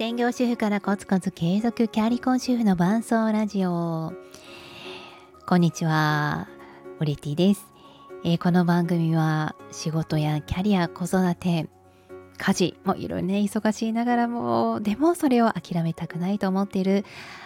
[0.00, 4.14] 専業主婦からコツコツ継続キャリコン主婦の伴奏ラジオ。
[5.44, 6.48] こんにちは。
[7.00, 7.66] オリティです、
[8.24, 11.68] えー、この番組は仕事やキャリア子育て
[12.38, 17.04] 家事もいろいろね忙しいながらもでもそれを諦めたくないと思っている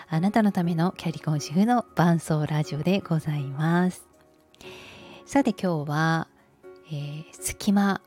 [0.09, 4.07] あなたのためのキャリコン主婦の伴奏ラジオでございます。
[5.27, 6.29] さて今日は、
[6.87, 8.01] えー、隙間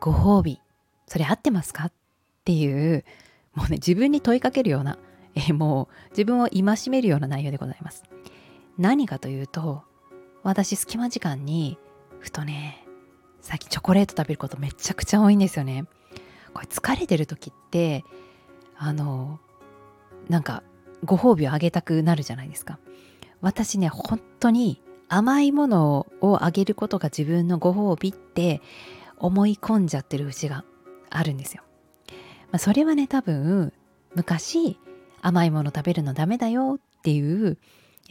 [0.00, 0.58] ご褒美。
[1.06, 1.84] それ合ってますか？
[1.88, 1.92] っ
[2.46, 3.04] ていう
[3.60, 4.96] もうね自分に問いかけるような、
[5.36, 8.04] え、もう自分を戒めるような内容でございます。
[8.78, 9.82] 何かというと
[10.42, 11.78] 私隙間時間に
[12.20, 12.86] ふとね
[13.42, 15.84] 最近チョコレート食べることめちゃくちゃ多いんですよね。
[16.54, 18.04] これ疲れてる時って
[18.78, 19.38] あの
[20.30, 20.62] なんか
[21.04, 22.78] ご褒美をあげたくなるじゃないですか。
[23.42, 28.62] 私ね本当に甘いものをあげることが自分のご褒美って
[29.18, 30.64] 思い込んじゃってる節が
[31.10, 31.62] あるんですよ。
[32.52, 33.72] まあ、それはね多分
[34.14, 34.78] 昔
[35.22, 37.58] 甘いもの食べるのダメだよっていう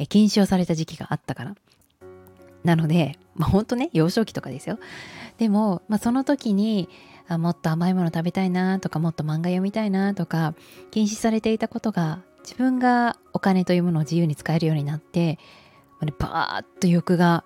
[0.07, 1.55] 禁止をされた時期があったから
[2.63, 4.79] なので、まあ、ほんとね幼少期とかですよ
[5.37, 6.89] でも、まあ、その時に
[7.27, 10.55] あもっと甘いもの食べたいなとかもっと漫画読みたいなとか
[10.91, 15.37] 禁止されていたことが自分がお金というものを自由に使えるようになって
[16.17, 17.43] バーッと欲が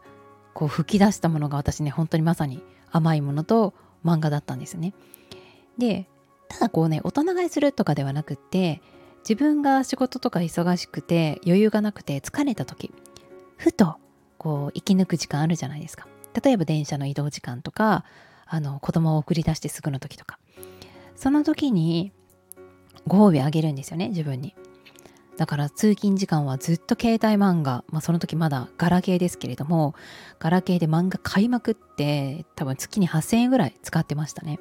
[0.54, 3.74] こう吹き出したものが私ね本当にまさに甘いものと
[4.06, 4.94] 漫画だったんですね。
[5.78, 6.08] で
[6.50, 8.82] ただこうね大人買いするとかではなくって
[9.28, 12.92] 自分が仕事とか忙しくて余裕がなくて疲れた時
[13.58, 13.96] ふと
[14.38, 16.08] こう息抜く時間あるじゃないですか。
[16.44, 18.04] 例えば電車の移動時間とか
[18.46, 20.40] あの子供を送り出してすぐの時とか。
[21.16, 22.12] その時に
[23.08, 24.56] ご褒美あげるんですよね自分に。
[25.38, 29.96] だから通勤時間はずっと携帯漫画、まあ、その時まだガラケーですけれども
[30.38, 34.60] ガラケーで漫画買いまくって多分月に8000円ぐらい使ってましたね。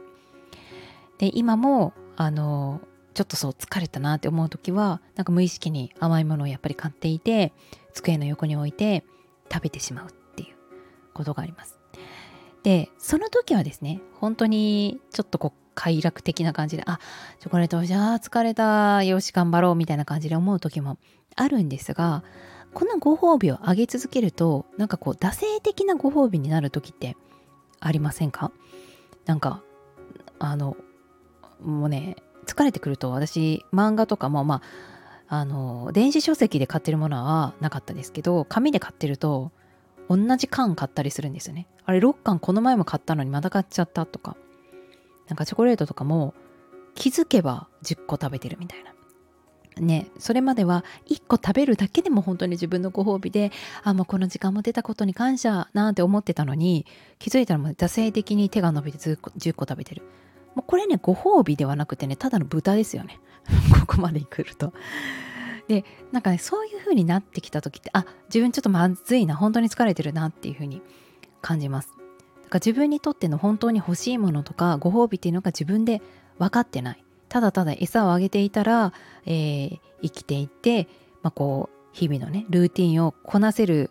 [1.23, 2.81] で今もあの
[3.15, 7.53] ちょっとそう疲れたなって思う時はなんか無意識に甘いものをやっぱり買っていて
[7.95, 9.05] 机の横に置いて
[9.49, 10.57] 食べてしまうっていう
[11.15, 11.79] ことがあります。
[12.65, 16.99] でその時はですね本当にちょっとこう快楽的な感じであ
[17.39, 20.99] チョコレートじゃあ疲れたよし頑張ろうみたいな感じで思う時も
[21.37, 22.25] あるんですが
[22.75, 27.17] このご褒美をあげ続けるとなんかこう惰性的なご褒美になる時って
[27.79, 28.51] ありませんか？
[29.25, 29.63] なんか
[30.41, 30.77] あの
[31.63, 34.63] もうね疲れてくると私漫画とかもま
[35.29, 39.51] ああの電子書籍で買ってるものはなかったですけど紙で買ってると
[40.09, 41.69] 同じ缶買ったりするんですよね。
[41.85, 44.37] あれ6缶この前も買ったのにまた買っちゃったとか。
[45.29, 46.35] なんかチョコレートとかも
[46.95, 48.93] 気づけば10個食べてるみたいな。
[49.81, 53.51] ね、それまでは1個食べるだけでも本当に自分のご褒美で
[53.83, 56.85] あもうこの時間も出たことに感謝なんて思ってたのに
[57.19, 60.03] 気づいたらもう惰性的に手が伸びて10個食べてる。
[60.55, 63.21] もうこれねご褒美ではなくてねただの豚ですよね
[63.81, 64.73] ここまで来ると。
[65.69, 70.83] でなんかねそういう風になってきた時ってあ自分ちょっとまずいな本当に疲れてるなっていう風に
[71.41, 71.89] 感じます。
[71.89, 71.95] だ
[72.49, 76.03] から自分にとっての本当に欲しいものとかご褒美っていうのが自分で
[76.39, 77.05] 分かってない。
[77.29, 78.93] ただただ餌をあげていたら、
[79.25, 80.87] えー、生きていて、
[81.23, 83.91] まあ、こう日々のねルーティンをこなせる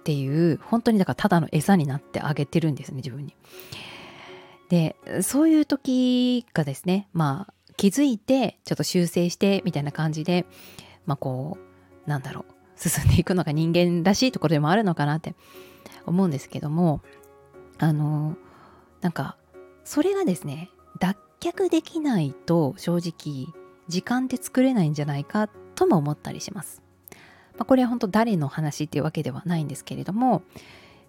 [0.00, 3.34] っていう本当にだからただの餌になってあげてるんですね自分に。
[4.68, 10.46] でそういう時がですねまあ気づいてちょっと修正してみたいな感じで
[11.04, 11.58] まあこ
[12.06, 15.34] うなんだろう進んでいくのが人間らしいところでもあるのかなって
[16.04, 17.00] 思うんですけども
[17.78, 18.36] あの
[19.00, 19.36] なんか
[19.84, 23.46] それがですね脱却できないと正直
[23.88, 26.82] 時間って作れないんじゃないかとも思ったりします。
[27.56, 30.42] まあ、これは本当誰の話っていうわけではないんですけれども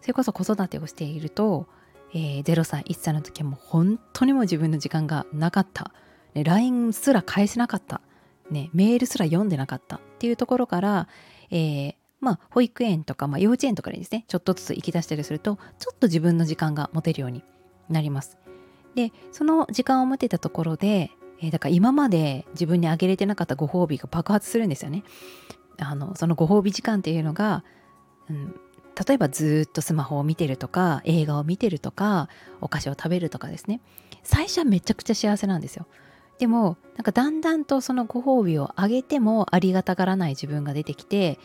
[0.02, 1.68] それこそ子育てをしていると
[2.14, 5.92] えー、0歳1歳の時はもう本当にもう自分の時間がなかった、
[6.34, 8.02] ね、LINE すら返せなかった、
[8.50, 11.08] ね、メールすら読んでなかったっていうところから、
[11.52, 17.44] えー、まあ、保育園とか、まあ、幼稚園とかにですねちょっとずつ行き出したりするとちょっと自分の時間が持てるように
[17.90, 18.38] なります。
[18.96, 25.04] でその時間を持てたところで、えー、だから今まで自分にあげれてなかったご褒美が爆発するんですよね。
[25.80, 27.64] あのそのご褒美時間っていうのが、
[28.30, 28.56] うん、
[29.06, 32.30] 例えばずっとスマホを見てるとか映画を見てるとか
[32.62, 33.82] お菓子を食べるとかですね。
[34.24, 35.86] 最初はめちゃくちゃ幸せなんですよ。
[36.40, 41.40] でもなんかだんだんとそのご褒美をあげてもありがたがらない自分が出てきて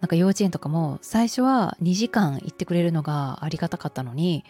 [0.00, 4.44] なんか幼稚園とかも最初は2時間行ってくれるのがありがたかったのに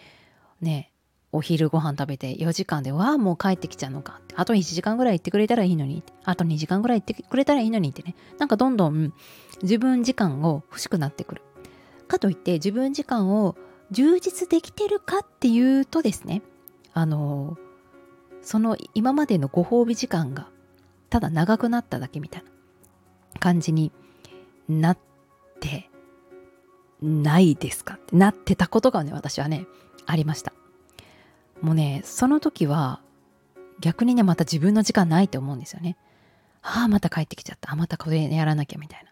[0.61, 0.91] ね
[1.31, 4.19] お昼ご飯食べて4時間でわあもう帰ってきちゃうのか。
[4.23, 6.03] ってあと1時間ぐらい行ってくれたらいいのに。
[6.23, 8.15] あと2時間ぐらい行ってくれたらいいのにってね。
[8.39, 9.13] なんかどんどん
[9.61, 11.41] 自分時間を欲しくなってくる。
[12.05, 13.55] かといって自分時間を
[13.91, 16.41] 充実できてるかっていうとですね
[16.93, 17.57] あの
[18.41, 20.47] その今までのご褒美時間が
[21.09, 22.49] ただ長くなっただけみたいな
[23.39, 23.91] 感じに
[24.67, 24.97] なっ
[25.59, 25.89] て
[27.01, 29.65] ないですかってなってたことがね私はね
[30.05, 30.53] ありました。
[31.61, 33.01] もうねその時は
[33.79, 35.97] 逆にねまた自分の時間ないって思うんですよね。
[36.61, 37.71] ああまた帰ってきちゃった。
[37.71, 39.11] あまたこれやらなきゃみたいな。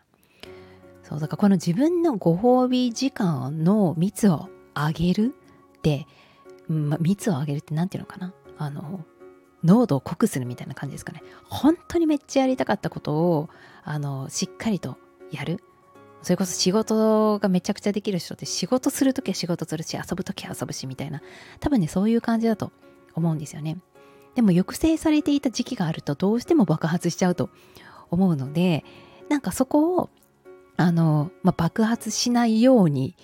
[1.14, 5.36] そうだからこの自分のご褒美時間の密を上げる
[5.78, 6.08] って、
[6.68, 8.34] ま密を上げるって何て言うのかな？
[8.58, 9.06] あの
[9.64, 11.22] 濃度を濃くするみたいな感じですかね。
[11.48, 13.50] 本当にめっちゃやりたかったことを
[13.84, 14.98] あのしっかりと
[15.32, 15.64] やる。
[16.24, 21.22] それこそ仕事がめちゃくちゃできる人って仕事するときは仕事するし遊ぶときは遊ぶしみたいな。
[21.60, 22.72] 多分ねそういう感じだと
[23.14, 23.78] 思うんですよね。
[24.34, 27.52] でも抑制されていた時期があるとどうしても爆発しちゃうと
[28.10, 28.84] 思うので
[29.30, 30.10] なんかそこを
[30.78, 33.16] あの、まあ、爆発しないように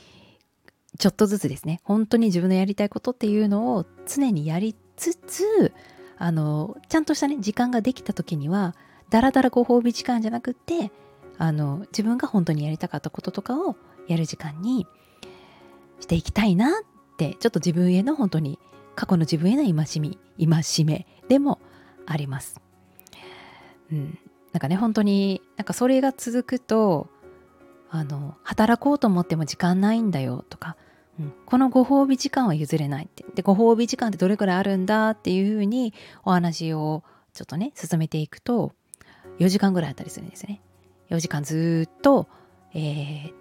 [0.97, 5.73] ちょっとずつですね本当に自分のやりたいことっていうのを常にやりつつ
[6.17, 8.75] あのちゃんとしたね時間ができた時には
[9.09, 10.91] だらだらご褒美時間じゃなくって
[11.37, 14.85] あの自分が本当にやりたかったこととかをやる時間に
[15.99, 18.59] していきたいなってちょっと自分への本当に
[18.95, 21.59] 過去の自分への戒み戒めでも
[22.05, 22.59] あります。
[23.91, 24.19] うん、
[24.51, 27.07] なんかね本当になんかそれが続くと
[27.89, 30.77] あの働こうと思っても時間ないんだよとか、
[31.19, 35.94] うん、このご褒美時間は譲れないってでご褒美時間ってどれくらいあるんだっていうふうに
[36.24, 37.03] お話を
[37.33, 38.74] ちょっとね進めていくと
[39.39, 40.62] 4時間ぐらいあったりするんですね。
[41.09, 42.27] 4時間ずっと、
[42.74, 43.33] えー、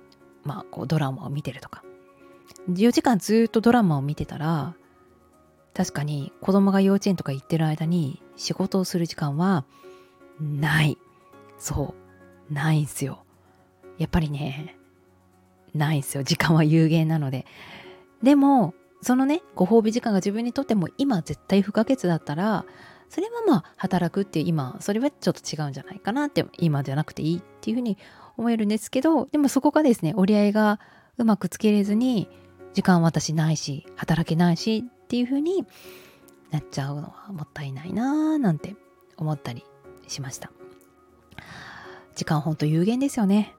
[0.44, 1.82] まあ、こうドラマを見てるとか。
[2.70, 4.74] 4時間ずっとドラマを見てたら、
[5.74, 9.64] 確かに子供が幼稚園とか行ってる間に仕事をする時間は
[10.40, 10.98] ない。
[11.58, 11.94] そ
[12.50, 12.52] う。
[12.52, 13.24] ないんすよ。
[13.98, 14.76] やっぱりね、
[15.74, 16.22] ないんすよ。
[16.22, 17.46] 時間は有限なので。
[18.22, 22.64] でも、そのね、ご褒美時間が自分にとっても今絶対不可欠だったら、
[23.08, 27.96] それはまあ働くっていう今それはちょっと違うんじゃないかなって今じゃなくていいっていうふうに
[28.36, 30.80] 思えるんですけどでもそこがですね折り合いが
[31.16, 32.28] うまくつけれずに
[32.74, 35.64] 時間私ないし働けないしっていうふうに
[36.50, 38.76] なっちゃうのはもったいないなーなんて
[39.16, 39.64] 思ったり
[40.06, 40.50] しました
[42.14, 43.54] 時間ほんと有限ですよね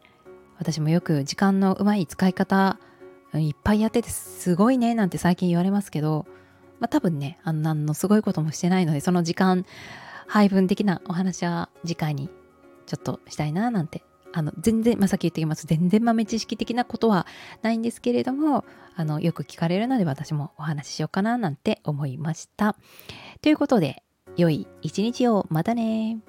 [0.59, 2.77] 私もよく時間のうまい使い方
[3.33, 6.25] いっぱいやっててすごいねなんて最近言われますけど
[6.79, 9.65] まあ、多分ね、あの、何のすごいこともしてないので、その時間
[10.27, 12.29] 配分的なお話は次回に
[12.85, 14.03] ちょっとしたいななんて。
[14.31, 15.65] あの、全然、まあ、さっき言ってきます。
[15.65, 17.25] 全然豆知識的なことは
[17.63, 18.63] ないんですけれども、
[18.95, 22.75] あの、よく聞かれるので私もお話ししようかななんて思いました。
[23.41, 24.03] ということで、
[24.37, 26.19] 良い一日をまたね